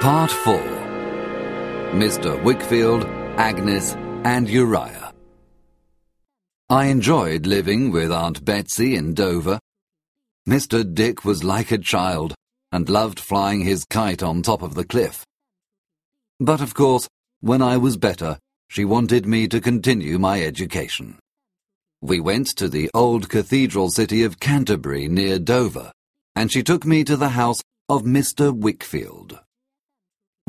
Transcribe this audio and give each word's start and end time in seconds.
Part 0.00 0.30
4 0.30 0.54
Mr. 1.92 2.42
Wickfield, 2.42 3.04
Agnes, 3.36 3.92
and 4.24 4.48
Uriah. 4.48 5.12
I 6.70 6.86
enjoyed 6.86 7.44
living 7.44 7.92
with 7.92 8.10
Aunt 8.10 8.42
Betsy 8.42 8.96
in 8.96 9.12
Dover. 9.12 9.60
Mr. 10.48 10.90
Dick 10.94 11.26
was 11.26 11.44
like 11.44 11.70
a 11.70 11.76
child 11.76 12.34
and 12.72 12.88
loved 12.88 13.20
flying 13.20 13.60
his 13.60 13.84
kite 13.84 14.22
on 14.22 14.40
top 14.40 14.62
of 14.62 14.74
the 14.74 14.86
cliff. 14.86 15.26
But 16.38 16.62
of 16.62 16.72
course, 16.72 17.06
when 17.42 17.60
I 17.60 17.76
was 17.76 17.98
better, 17.98 18.38
she 18.70 18.86
wanted 18.86 19.26
me 19.26 19.48
to 19.48 19.60
continue 19.60 20.18
my 20.18 20.42
education. 20.42 21.18
We 22.00 22.20
went 22.20 22.46
to 22.56 22.70
the 22.70 22.88
old 22.94 23.28
cathedral 23.28 23.90
city 23.90 24.22
of 24.22 24.40
Canterbury 24.40 25.08
near 25.08 25.38
Dover, 25.38 25.92
and 26.34 26.50
she 26.50 26.62
took 26.62 26.86
me 26.86 27.04
to 27.04 27.18
the 27.18 27.28
house 27.28 27.60
of 27.90 28.04
Mr. 28.04 28.50
Wickfield. 28.50 29.38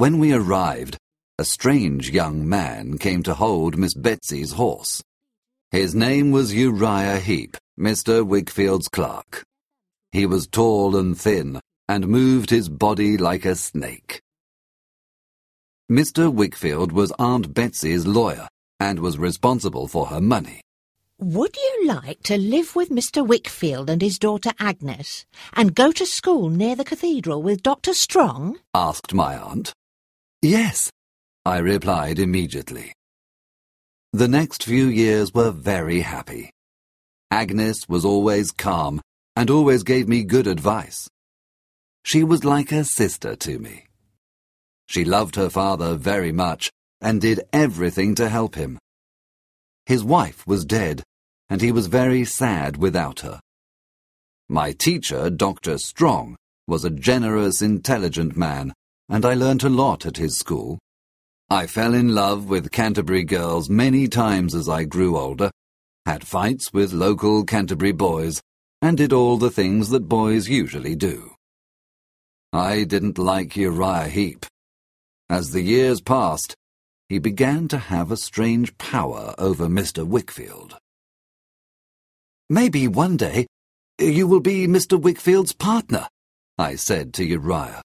When 0.00 0.18
we 0.18 0.32
arrived, 0.32 0.96
a 1.36 1.44
strange 1.44 2.08
young 2.08 2.48
man 2.48 2.96
came 2.96 3.22
to 3.24 3.34
hold 3.34 3.76
Miss 3.76 3.92
Betsy's 3.92 4.52
horse. 4.52 5.02
His 5.72 5.94
name 5.94 6.30
was 6.30 6.54
Uriah 6.54 7.18
Heep, 7.18 7.54
Mr. 7.78 8.26
Wickfield's 8.26 8.88
clerk. 8.88 9.44
He 10.10 10.24
was 10.24 10.46
tall 10.46 10.96
and 10.96 11.20
thin, 11.20 11.60
and 11.86 12.08
moved 12.08 12.48
his 12.48 12.70
body 12.70 13.18
like 13.18 13.44
a 13.44 13.54
snake. 13.54 14.22
Mr. 15.92 16.32
Wickfield 16.32 16.92
was 16.92 17.12
Aunt 17.18 17.52
Betsy's 17.52 18.06
lawyer, 18.06 18.48
and 18.78 19.00
was 19.00 19.18
responsible 19.18 19.86
for 19.86 20.06
her 20.06 20.22
money. 20.22 20.62
Would 21.18 21.54
you 21.58 21.86
like 21.86 22.22
to 22.22 22.38
live 22.38 22.74
with 22.74 22.88
Mr. 22.88 23.22
Wickfield 23.26 23.90
and 23.90 24.00
his 24.00 24.18
daughter 24.18 24.52
Agnes, 24.58 25.26
and 25.52 25.74
go 25.74 25.92
to 25.92 26.06
school 26.06 26.48
near 26.48 26.74
the 26.74 26.86
cathedral 26.86 27.42
with 27.42 27.62
Dr. 27.62 27.92
Strong? 27.92 28.60
asked 28.72 29.12
my 29.12 29.36
aunt. 29.36 29.74
Yes, 30.42 30.90
I 31.44 31.58
replied 31.58 32.18
immediately. 32.18 32.94
The 34.14 34.26
next 34.26 34.64
few 34.64 34.86
years 34.86 35.34
were 35.34 35.50
very 35.50 36.00
happy. 36.00 36.50
Agnes 37.30 37.86
was 37.88 38.06
always 38.06 38.50
calm 38.50 39.02
and 39.36 39.50
always 39.50 39.82
gave 39.82 40.08
me 40.08 40.24
good 40.24 40.46
advice. 40.46 41.08
She 42.04 42.24
was 42.24 42.42
like 42.42 42.72
a 42.72 42.84
sister 42.84 43.36
to 43.36 43.58
me. 43.58 43.84
She 44.88 45.04
loved 45.04 45.36
her 45.36 45.50
father 45.50 45.94
very 45.94 46.32
much 46.32 46.70
and 47.02 47.20
did 47.20 47.42
everything 47.52 48.14
to 48.14 48.30
help 48.30 48.54
him. 48.54 48.78
His 49.84 50.02
wife 50.02 50.46
was 50.46 50.64
dead, 50.64 51.02
and 51.50 51.60
he 51.60 51.70
was 51.70 51.86
very 51.86 52.24
sad 52.24 52.78
without 52.78 53.20
her. 53.20 53.40
My 54.48 54.72
teacher, 54.72 55.28
Dr. 55.28 55.76
Strong, 55.76 56.36
was 56.66 56.84
a 56.84 56.90
generous, 56.90 57.60
intelligent 57.60 58.36
man, 58.36 58.72
and 59.10 59.24
I 59.24 59.34
learnt 59.34 59.64
a 59.64 59.68
lot 59.68 60.06
at 60.06 60.16
his 60.16 60.38
school. 60.38 60.78
I 61.50 61.66
fell 61.66 61.94
in 61.94 62.14
love 62.14 62.48
with 62.48 62.70
Canterbury 62.70 63.24
girls 63.24 63.68
many 63.68 64.06
times 64.06 64.54
as 64.54 64.68
I 64.68 64.84
grew 64.84 65.18
older, 65.18 65.50
had 66.06 66.24
fights 66.24 66.72
with 66.72 66.92
local 66.92 67.44
Canterbury 67.44 67.90
boys, 67.92 68.40
and 68.80 68.96
did 68.96 69.12
all 69.12 69.36
the 69.36 69.50
things 69.50 69.88
that 69.90 70.08
boys 70.08 70.48
usually 70.48 70.94
do. 70.94 71.32
I 72.52 72.84
didn't 72.84 73.18
like 73.18 73.56
Uriah 73.56 74.08
Heep. 74.08 74.46
As 75.28 75.50
the 75.50 75.60
years 75.60 76.00
passed, 76.00 76.54
he 77.08 77.18
began 77.18 77.66
to 77.68 77.78
have 77.78 78.12
a 78.12 78.16
strange 78.16 78.78
power 78.78 79.34
over 79.38 79.66
Mr. 79.66 80.06
Wickfield. 80.06 80.76
Maybe 82.48 82.86
one 82.86 83.16
day 83.16 83.46
you 83.98 84.28
will 84.28 84.40
be 84.40 84.68
Mr. 84.68 85.00
Wickfield's 85.00 85.52
partner, 85.52 86.08
I 86.58 86.76
said 86.76 87.12
to 87.14 87.24
Uriah. 87.24 87.82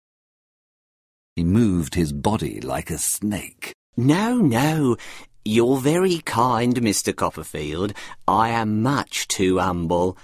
He 1.36 1.44
moved 1.44 1.95
his 1.95 2.14
body 2.14 2.61
like 2.61 2.89
a 2.89 2.97
snake. 2.97 3.73
No, 3.97 4.38
no. 4.38 4.95
You're 5.44 5.77
very 5.77 6.20
kind, 6.20 6.76
Mr. 6.76 7.14
Copperfield. 7.14 7.93
I 8.26 8.49
am 8.49 8.82
much 8.82 9.27
too 9.27 9.60
humble. 9.60 10.17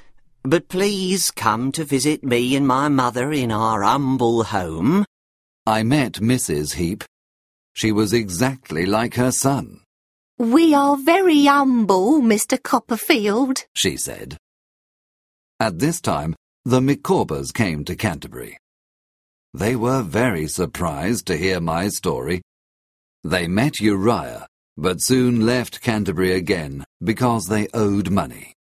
But 0.43 0.69
please 0.69 1.29
come 1.29 1.71
to 1.73 1.83
visit 1.83 2.23
me 2.23 2.55
and 2.55 2.65
my 2.65 2.87
mother 2.87 3.31
in 3.33 3.51
our 3.51 3.83
humble 3.83 4.43
home. 4.45 5.05
I 5.67 5.83
met 5.83 6.13
Mrs. 6.13 6.75
Heep. 6.75 7.03
She 7.73 7.91
was 7.91 8.13
exactly 8.13 8.85
like 8.85 9.15
her 9.15 9.31
son, 9.31 9.81
We 10.37 10.73
are 10.73 10.95
very 10.97 11.45
humble, 11.45 12.21
Mr. 12.21 12.61
Copperfield. 12.61 13.65
she 13.75 13.97
said. 13.97 14.37
At 15.59 15.79
this 15.79 16.01
time, 16.01 16.35
the 16.65 16.79
Micawbers 16.79 17.53
came 17.53 17.83
to 17.85 17.95
Canterbury. 17.95 18.57
They 19.53 19.75
were 19.75 20.01
very 20.01 20.47
surprised 20.47 21.25
to 21.27 21.37
hear 21.37 21.59
my 21.59 21.89
story. 21.89 22.41
They 23.23 23.47
met 23.47 23.79
Uriah, 23.79 24.47
but 24.77 25.01
soon 25.01 25.45
left 25.45 25.81
Canterbury 25.81 26.33
again 26.33 26.85
because 27.03 27.45
they 27.45 27.67
owed 27.73 28.09
money. 28.09 28.53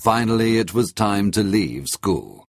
Finally, 0.00 0.58
it 0.58 0.72
was 0.72 0.92
time 0.92 1.30
to 1.32 1.42
leave 1.42 1.88
school. 1.88 2.46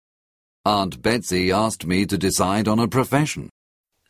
Aunt 0.65 1.03
Betsy 1.03 1.53
asked 1.53 1.85
me 1.85 2.07
to 2.07 2.17
decide 2.17 2.69
on 2.69 2.79
a 2.79 2.89
profession. 2.89 3.51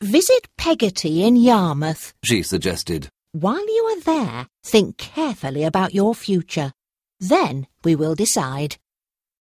Visit 0.00 0.46
Peggotty 0.56 1.24
in 1.24 1.34
Yarmouth. 1.34 2.12
She 2.22 2.42
suggested, 2.42 3.08
While 3.32 3.66
you 3.66 3.84
are 3.96 4.00
there, 4.02 4.46
think 4.62 4.98
carefully 4.98 5.64
about 5.64 5.94
your 5.94 6.14
future. 6.14 6.72
Then 7.18 7.66
we 7.82 7.96
will 7.96 8.14
decide. 8.14 8.76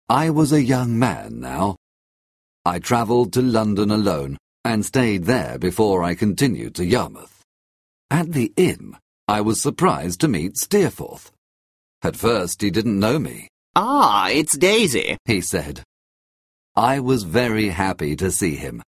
I 0.09 0.29
was 0.31 0.51
a 0.51 0.61
young 0.61 0.97
man 0.97 1.39
now. 1.39 1.77
I 2.69 2.77
travelled 2.77 3.33
to 3.33 3.41
London 3.41 3.89
alone 3.89 4.37
and 4.63 4.85
stayed 4.85 5.23
there 5.23 5.57
before 5.57 6.03
I 6.03 6.13
continued 6.13 6.75
to 6.75 6.85
Yarmouth. 6.85 7.41
At 8.11 8.31
the 8.31 8.53
inn, 8.57 8.95
I 9.27 9.41
was 9.41 9.59
surprised 9.59 10.21
to 10.21 10.27
meet 10.27 10.55
Steerforth. 10.55 11.31
At 12.03 12.15
first, 12.15 12.61
he 12.61 12.69
didn't 12.69 12.99
know 12.99 13.17
me, 13.17 13.47
Ah, 13.75 14.29
it's 14.29 14.55
Daisy. 14.55 15.17
he 15.25 15.41
said. 15.41 15.81
I 16.75 16.99
was 16.99 17.23
very 17.23 17.69
happy 17.69 18.15
to 18.17 18.29
see 18.29 18.55
him. 18.55 18.83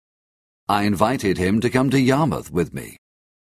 I 0.68 0.82
invited 0.82 1.38
him 1.38 1.60
to 1.60 1.70
come 1.70 1.88
to 1.90 2.00
Yarmouth 2.00 2.50
with 2.50 2.74
me, 2.74 2.96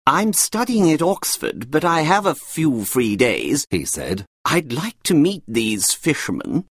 I'm 0.08 0.32
studying 0.32 0.90
at 0.94 1.02
Oxford, 1.02 1.70
but 1.70 1.84
I 1.84 2.02
have 2.14 2.26
a 2.26 2.36
few 2.36 2.86
free 2.86 3.18
days. 3.18 3.66
he 3.70 3.84
said. 3.84 4.26
I'd 4.46 4.72
like 4.72 5.04
to 5.04 5.14
meet 5.14 5.44
these 5.46 5.94
fishermen. 5.94 6.68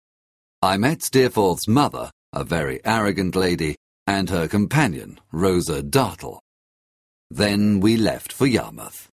I 0.62 0.78
met 0.78 1.04
Steerforth's 1.04 1.68
mother, 1.68 2.10
a 2.34 2.44
very 2.44 2.80
arrogant 2.86 3.36
lady, 3.36 3.76
and 4.06 4.30
her 4.30 4.48
companion, 4.48 5.20
Rosa 5.32 5.82
Dartle. 5.82 6.40
Then 7.30 7.80
we 7.80 7.98
left 7.98 8.32
for 8.32 8.48
Yarmouth. 8.48 9.10